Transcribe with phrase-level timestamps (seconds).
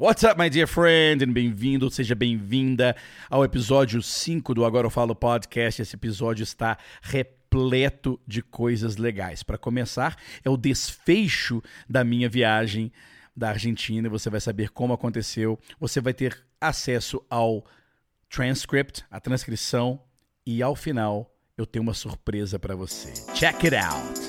[0.00, 1.26] What's up, my dear friend?
[1.26, 2.96] Bem-vindo, seja bem-vinda
[3.28, 5.82] ao episódio 5 do Agora Eu Falo Podcast.
[5.82, 9.42] Esse episódio está repleto de coisas legais.
[9.42, 12.90] Para começar, é o desfecho da minha viagem
[13.36, 14.08] da Argentina.
[14.08, 15.58] Você vai saber como aconteceu.
[15.78, 17.62] Você vai ter acesso ao
[18.30, 20.00] transcript, a transcrição.
[20.46, 23.12] E ao final, eu tenho uma surpresa para você.
[23.34, 24.19] Check it out!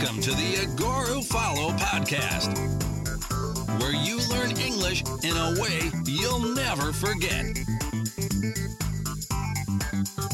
[0.00, 2.56] Welcome to the Agora Eu Falo podcast,
[3.82, 7.44] where you learn English in a way you'll never forget.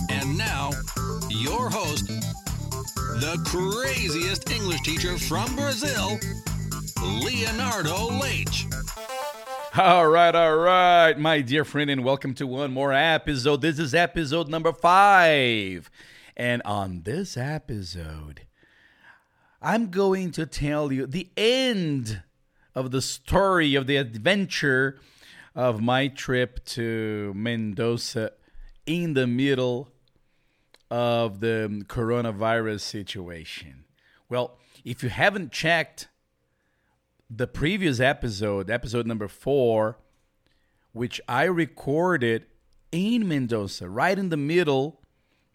[0.08, 0.70] And now,
[1.30, 6.16] your host, the craziest English teacher from Brazil,
[7.02, 8.66] Leonardo Leite.
[9.76, 13.62] All right, all right, my dear friend, and welcome to one more episode.
[13.62, 15.90] This is episode number five.
[16.36, 18.45] And on this episode,
[19.60, 22.22] I'm going to tell you the end
[22.74, 24.98] of the story of the adventure
[25.54, 28.32] of my trip to Mendoza
[28.84, 29.88] in the middle
[30.90, 33.84] of the coronavirus situation.
[34.28, 36.08] Well, if you haven't checked
[37.30, 39.96] the previous episode, episode number four,
[40.92, 42.46] which I recorded
[42.92, 45.00] in Mendoza, right in the middle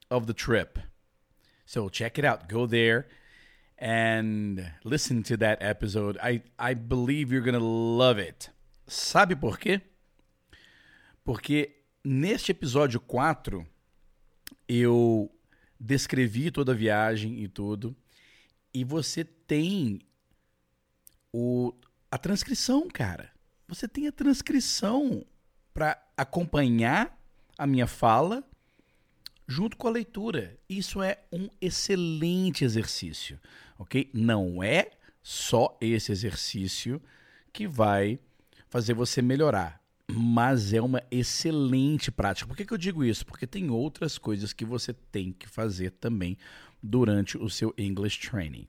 [0.09, 0.79] of the trip.
[1.65, 2.49] So check it out.
[2.49, 3.07] Go there
[3.81, 6.17] and listen to that episode.
[6.21, 8.51] I, I believe you're going to love it.
[8.87, 9.81] Sabe por quê?
[11.23, 13.65] Porque neste episódio 4
[14.67, 15.31] eu
[15.79, 17.95] descrevi toda a viagem e tudo,
[18.73, 19.99] e você tem
[21.33, 21.73] o,
[22.11, 23.31] a transcrição, cara.
[23.67, 25.25] Você tem a transcrição
[25.73, 27.17] para acompanhar
[27.57, 28.43] a minha fala
[29.51, 30.57] junto com a leitura.
[30.69, 33.37] Isso é um excelente exercício,
[33.77, 34.09] ok?
[34.13, 37.01] Não é só esse exercício
[37.51, 38.17] que vai
[38.69, 42.47] fazer você melhorar, mas é uma excelente prática.
[42.47, 43.25] Por que, que eu digo isso?
[43.25, 46.37] Porque tem outras coisas que você tem que fazer também
[46.81, 48.67] durante o seu English Training.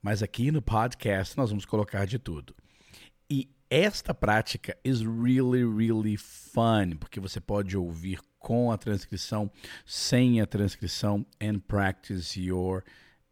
[0.00, 2.56] Mas aqui no podcast nós vamos colocar de tudo.
[3.28, 9.50] E esta prática is really, really fun, porque você pode ouvir com a transcrição,
[9.84, 12.84] sem a transcrição, and practice your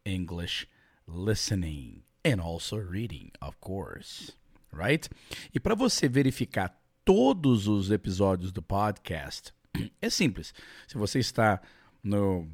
[0.05, 0.67] English
[1.07, 4.33] listening and also reading, of course.
[4.73, 5.09] Right?
[5.55, 9.53] E para você verificar todos os episódios do podcast,
[10.03, 10.53] é simples.
[10.87, 11.61] Se você está
[12.03, 12.49] no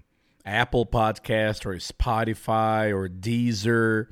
[0.45, 4.09] Apple Podcast, ou Spotify, ou Deezer,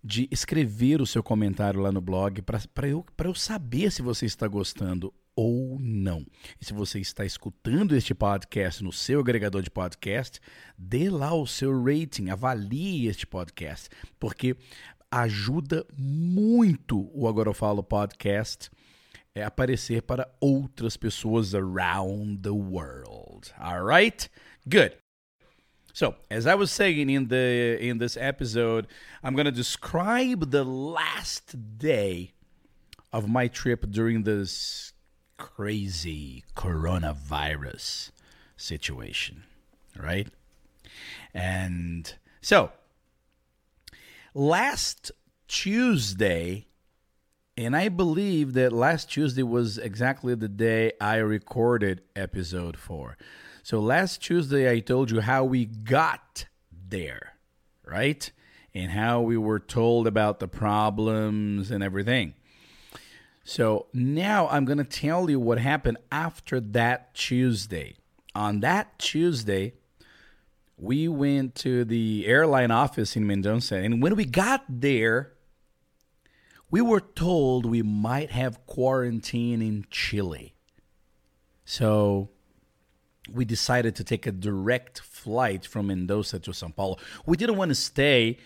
[0.04, 4.48] de escrever o seu comentário lá no blog para eu, eu saber se você está
[4.48, 6.26] gostando ou não.
[6.60, 10.40] E se você está escutando este podcast no seu agregador de podcast,
[10.78, 13.90] dê lá o seu rating, avalie este podcast,
[14.20, 14.56] porque
[15.12, 18.70] ajuda muito o Agora Eu Falo podcast
[19.34, 23.52] é aparecer para outras pessoas around the world.
[23.58, 24.30] Alright?
[24.68, 24.98] Good.
[26.00, 28.88] So, as I was saying in the in this episode,
[29.22, 32.32] I'm going to describe the last day
[33.12, 34.94] of my trip during this
[35.36, 38.12] crazy coronavirus
[38.56, 39.44] situation,
[40.02, 40.30] right?
[41.34, 42.72] And so,
[44.34, 45.12] last
[45.50, 46.68] Tuesday,
[47.58, 53.18] and I believe that last Tuesday was exactly the day I recorded episode 4.
[53.70, 56.48] So last Tuesday, I told you how we got
[56.90, 57.36] there,
[57.86, 58.32] right?
[58.74, 62.34] And how we were told about the problems and everything.
[63.44, 67.98] So now I'm going to tell you what happened after that Tuesday.
[68.34, 69.74] On that Tuesday,
[70.76, 73.76] we went to the airline office in Mendoza.
[73.76, 75.34] And when we got there,
[76.72, 80.56] we were told we might have quarantine in Chile.
[81.66, 82.32] So
[83.34, 86.98] we decided to take a direct flight from Mendoza to Sao Paulo.
[87.26, 88.38] We didn't want to stay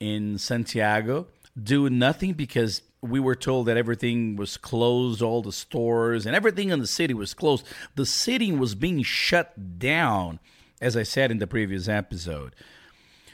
[0.00, 1.26] in Santiago,
[1.60, 6.70] do nothing because we were told that everything was closed, all the stores and everything
[6.70, 7.66] in the city was closed.
[7.94, 10.40] The city was being shut down,
[10.80, 12.54] as I said in the previous episode.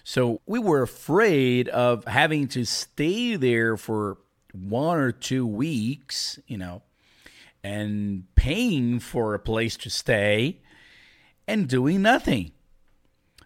[0.04, 4.18] So we were afraid of having to stay there for
[4.52, 6.82] one or two weeks, you know,
[7.64, 10.60] and paying for a place to stay
[11.52, 12.50] and doing nothing.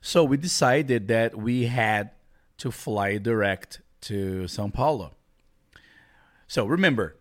[0.00, 2.12] So we decided that we had
[2.58, 5.16] to fly direct to Sao Paulo.
[6.46, 7.16] So remember,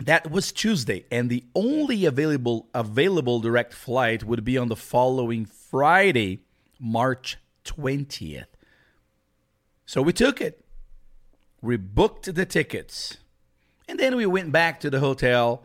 [0.00, 5.46] that was Tuesday, and the only available available direct flight would be on the following
[5.46, 6.40] Friday,
[6.80, 8.46] March 20th.
[9.86, 10.64] So we took it.
[11.62, 13.18] We booked the tickets.
[13.86, 15.62] And then we went back to the hotel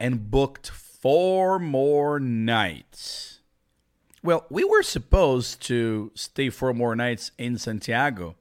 [0.00, 3.37] and booked four more nights.
[4.22, 8.34] Well, we were supposed to stay four more nights in Santiago.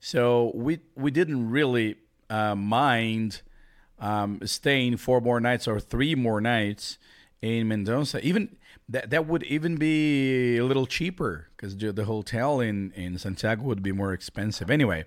[0.00, 1.96] So we we didn't really
[2.30, 3.42] uh, mind
[3.98, 6.98] um, staying four more nights or three more nights
[7.42, 8.24] in Mendoza.
[8.24, 8.56] Even
[8.88, 13.82] that that would even be a little cheaper because the hotel in in Santiago would
[13.82, 15.04] be more expensive anyway.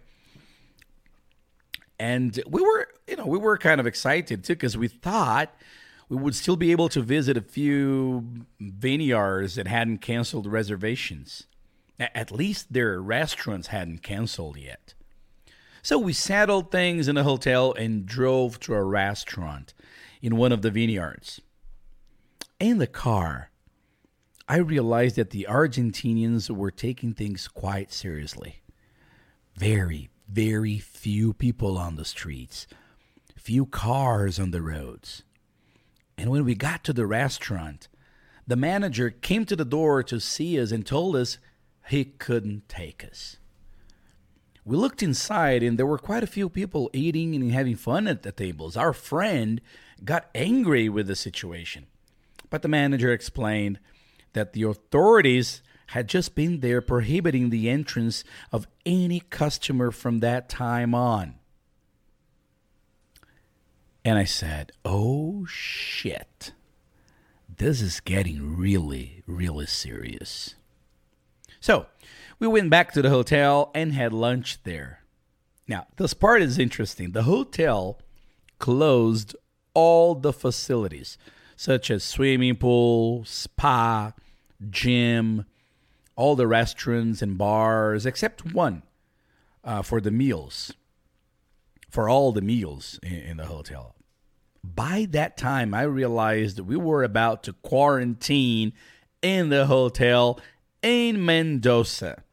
[1.97, 5.53] And we were, you know, we were kind of excited too because we thought
[6.09, 11.45] we would still be able to visit a few vineyards that hadn't canceled reservations.
[12.00, 14.95] At least their restaurants hadn't canceled yet.
[15.83, 19.73] So we settled things in a hotel and drove to a restaurant
[20.21, 21.41] in one of the vineyards.
[22.59, 23.51] In the car,
[24.47, 28.62] I realized that the Argentinians were taking things quite seriously.
[29.55, 32.65] Very, very few people on the streets,
[33.38, 35.23] few cars on the roads.
[36.19, 37.88] And when we got to the restaurant,
[38.45, 41.38] the manager came to the door to see us and told us
[41.88, 43.38] he couldn't take us.
[44.66, 48.24] We looked inside and there were quite a few people eating and having fun at
[48.24, 48.75] the tables.
[48.75, 49.62] Our friend
[50.04, 51.88] got angry with the situation.
[52.50, 53.80] But the manager explained
[54.33, 60.50] that the authorities had just been there prohibiting the entrance of any customer from that
[60.50, 61.38] time on.
[64.04, 66.54] And I said, Oh shit.
[67.57, 70.56] This is getting really, really serious.
[71.60, 71.88] So
[72.40, 75.04] we went back to the hotel and had lunch there.
[75.68, 77.12] Now, this part is interesting.
[77.12, 78.00] The hotel
[78.60, 79.36] closed
[79.74, 81.18] all the facilities,
[81.56, 84.13] such as swimming pool, spa,
[84.69, 85.46] gym,
[86.16, 88.84] all the restaurants and bars, except one
[89.63, 90.74] uh, for the meals,
[91.89, 93.95] for all the meals in, in the hotel.
[94.63, 98.74] By that time, I realized we were about to quarantine
[99.21, 100.39] in the hotel
[100.81, 102.24] in Mendoza.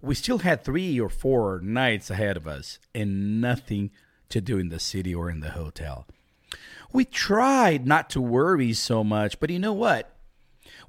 [0.00, 3.90] We still had three or four nights ahead of us and nothing
[4.30, 6.06] to do in the city or in the hotel.
[6.92, 10.14] We tried not to worry so much, but you know what?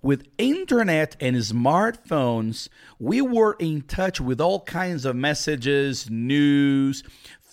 [0.02, 2.68] With internet and smartphones,
[3.00, 7.04] we were in touch with all kinds of messages, news,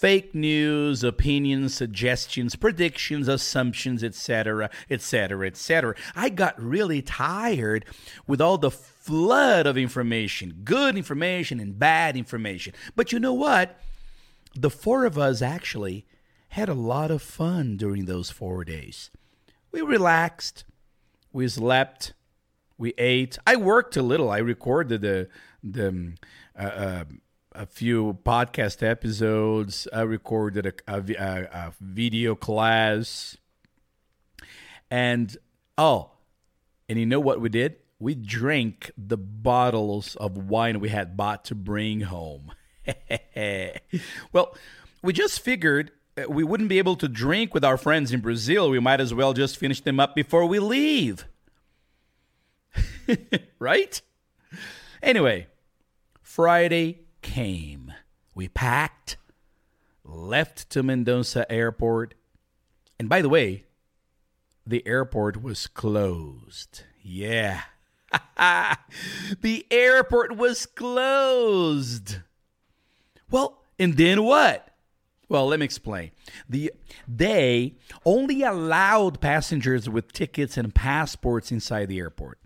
[0.00, 5.94] fake news, opinions, suggestions, predictions, assumptions, etc., etc., etc.
[6.16, 7.84] I got really tired
[8.26, 12.72] with all the flood of information, good information and bad information.
[12.96, 13.78] But you know what?
[14.54, 16.06] The four of us actually
[16.48, 19.10] had a lot of fun during those 4 days.
[19.70, 20.64] We relaxed,
[21.30, 22.14] we slept,
[22.78, 23.36] we ate.
[23.46, 24.30] I worked a little.
[24.30, 25.28] I recorded the
[25.62, 26.14] the
[26.58, 27.04] uh, uh,
[27.60, 29.86] a few podcast episodes.
[29.92, 33.36] I recorded a, a, a, video class.
[34.90, 35.36] And
[35.76, 36.12] oh,
[36.88, 37.76] and you know what we did?
[37.98, 42.52] We drank the bottles of wine we had bought to bring home.
[44.32, 44.56] well,
[45.02, 48.70] we just figured uh, we wouldn't be able to drink with our friends in Brazil.
[48.70, 51.26] We might as well just finish them up before we leave.
[53.58, 54.00] right?
[55.02, 55.46] Anyway,
[56.22, 57.92] Friday came.
[58.34, 59.16] We packed,
[60.04, 62.14] left to Mendoza Airport.
[62.98, 63.64] And by the way,
[64.66, 66.82] the airport was closed.
[67.02, 67.62] Yeah.
[69.40, 72.18] the airport was closed.
[73.30, 74.66] Well, and then what?
[75.28, 76.10] Well, let me explain.
[76.48, 76.72] The
[77.06, 82.40] they only allowed passengers with tickets and passports inside the airport.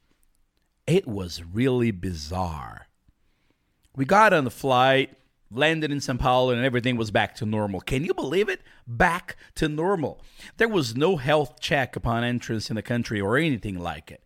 [0.86, 2.88] It was really bizarre.
[3.96, 5.16] We got on the flight,
[5.50, 7.80] landed in Sao Paulo, and everything was back to normal.
[7.80, 8.60] Can you believe it?
[8.86, 10.20] Back to normal.
[10.56, 14.22] There was no health check upon entrance in the country or anything like it.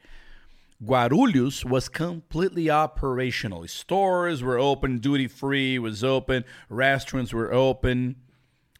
[0.82, 3.66] Guarulhos was completely operational.
[3.66, 8.16] Stores were open, duty free was open, restaurants were open.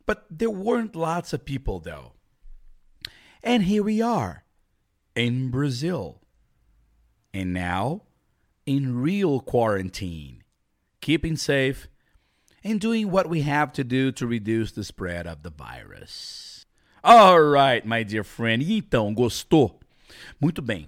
[0.07, 2.13] But there weren't lots of people, though.
[3.43, 4.45] And here we are
[5.15, 6.23] in Brazil.
[7.35, 8.03] And now
[8.65, 10.45] in real quarantine,
[11.09, 11.89] keeping safe
[12.63, 16.67] and doing what we have to do to reduce the spread of the virus.
[17.03, 18.63] All right, my dear friend.
[18.63, 19.81] E então, gostou?
[20.39, 20.87] Muito bem.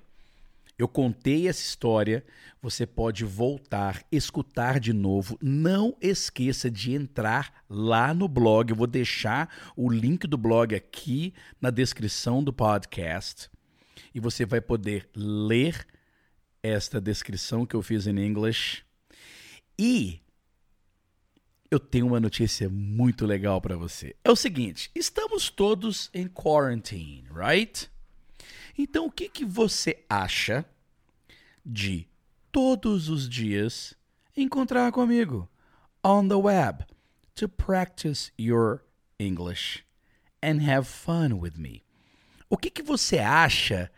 [0.76, 2.22] Eu contei essa história,
[2.60, 5.38] você pode voltar, escutar de novo.
[5.40, 8.68] Não esqueça de entrar lá no blog.
[8.68, 13.48] Eu vou deixar o link do blog aqui na descrição do podcast.
[14.14, 15.86] E você vai poder ler
[16.62, 18.84] esta descrição que eu fiz em inglês.
[19.82, 20.20] E
[21.70, 24.14] eu tenho uma notícia muito legal para você.
[24.22, 27.90] É o seguinte: estamos todos em quarantine, right?
[28.76, 30.66] Então, o que, que você acha
[31.64, 32.06] de
[32.52, 33.94] todos os dias
[34.36, 35.48] encontrar comigo
[36.04, 36.84] on the web
[37.34, 38.84] to practice your
[39.18, 39.82] English
[40.42, 41.82] and have fun with me?
[42.50, 43.90] O que, que você acha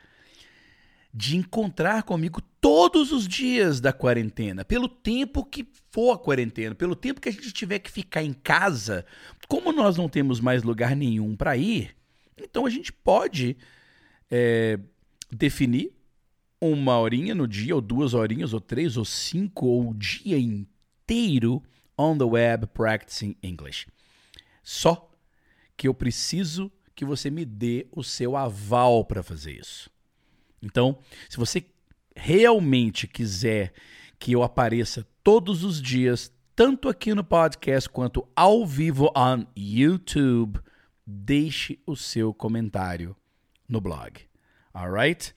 [1.12, 6.97] de encontrar comigo todos os dias da quarentena, pelo tempo que for a quarentena, pelo
[6.97, 9.04] tempo que a gente tiver que ficar em casa,
[9.47, 11.95] como nós não temos mais lugar nenhum para ir,
[12.37, 13.57] então a gente pode
[14.31, 14.78] é,
[15.31, 15.92] definir
[16.61, 21.62] uma horinha no dia, ou duas horinhas, ou três, ou cinco, ou o dia inteiro
[21.99, 23.87] on the web practicing English.
[24.62, 25.11] Só
[25.76, 29.90] que eu preciso que você me dê o seu aval para fazer isso.
[30.62, 31.64] Então, se você
[32.14, 33.73] realmente quiser
[34.19, 40.61] que eu apareça todos os dias, tanto aqui no podcast quanto ao vivo on YouTube,
[41.07, 43.16] deixe o seu comentário
[43.69, 44.21] no blog.
[44.73, 45.35] Alright?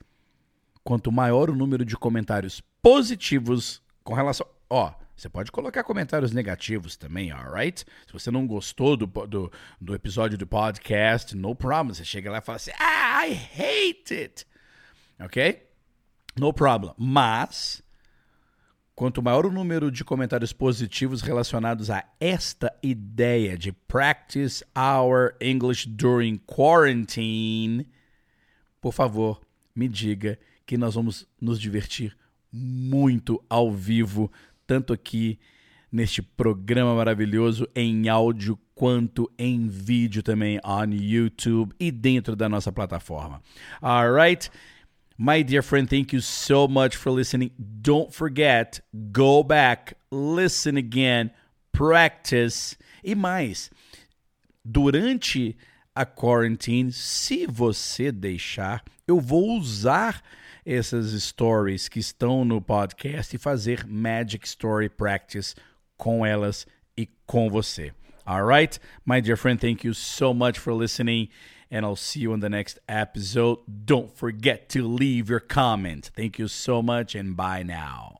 [0.83, 4.47] Quanto maior o número de comentários positivos com relação.
[4.69, 7.85] Ó, você pode colocar comentários negativos também, alright?
[8.05, 11.93] Se você não gostou do, do, do episódio do podcast, no problem.
[11.93, 14.45] Você chega lá e fala assim: Ah, I hate it.
[15.19, 15.63] Ok?
[16.37, 16.93] No problem.
[16.97, 17.81] Mas,
[18.93, 25.87] quanto maior o número de comentários positivos relacionados a esta ideia de practice our English
[25.87, 27.87] during quarantine,
[28.81, 29.41] por favor,
[29.73, 32.15] me diga que nós vamos nos divertir
[32.51, 34.31] muito ao vivo,
[34.65, 35.39] tanto aqui
[35.91, 42.71] neste programa maravilhoso em áudio quanto em vídeo também on YouTube e dentro da nossa
[42.71, 43.41] plataforma.
[43.81, 44.51] Alright?
[45.17, 47.51] My dear friend, thank you so much for listening.
[47.81, 48.81] Don't forget,
[49.13, 51.31] go back, listen again,
[51.71, 53.69] practice e mais.
[54.69, 55.55] Durante
[55.95, 60.21] a quarantine, se você deixar, eu vou usar
[60.65, 65.55] essas stories que estão no podcast e fazer Magic Story Practice
[65.95, 66.67] com elas
[66.97, 67.93] e com você.
[68.25, 68.77] All right?
[69.05, 71.29] My dear friend, thank you so much for listening,
[71.69, 73.59] and I'll see you in the next episode.
[73.85, 76.11] Don't forget to leave your comment.
[76.15, 78.19] Thank you so much, and bye now.